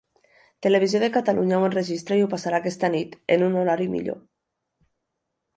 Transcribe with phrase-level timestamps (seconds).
[0.65, 4.21] Televisió de Catalunya ho enregistra i ho passarà aquesta nit, en un horari millor.